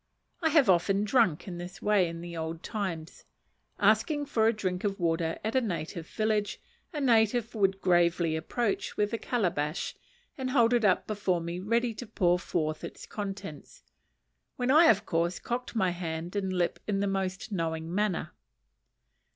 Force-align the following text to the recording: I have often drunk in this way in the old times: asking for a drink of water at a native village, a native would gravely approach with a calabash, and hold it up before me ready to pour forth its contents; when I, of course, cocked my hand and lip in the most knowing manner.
I 0.41 0.49
have 0.49 0.67
often 0.67 1.03
drunk 1.03 1.47
in 1.47 1.59
this 1.59 1.79
way 1.79 2.07
in 2.07 2.21
the 2.21 2.35
old 2.35 2.63
times: 2.63 3.23
asking 3.77 4.25
for 4.25 4.47
a 4.47 4.51
drink 4.51 4.83
of 4.83 4.99
water 4.99 5.37
at 5.43 5.55
a 5.55 5.61
native 5.61 6.07
village, 6.07 6.59
a 6.91 6.99
native 6.99 7.53
would 7.53 7.79
gravely 7.81 8.35
approach 8.35 8.97
with 8.97 9.13
a 9.13 9.19
calabash, 9.19 9.93
and 10.39 10.49
hold 10.49 10.73
it 10.73 10.83
up 10.83 11.05
before 11.05 11.39
me 11.39 11.59
ready 11.59 11.93
to 11.93 12.07
pour 12.07 12.39
forth 12.39 12.83
its 12.83 13.05
contents; 13.05 13.83
when 14.55 14.71
I, 14.71 14.85
of 14.85 15.05
course, 15.05 15.37
cocked 15.37 15.75
my 15.75 15.91
hand 15.91 16.35
and 16.35 16.51
lip 16.51 16.79
in 16.87 16.99
the 16.99 17.05
most 17.05 17.51
knowing 17.51 17.93
manner. 17.93 18.31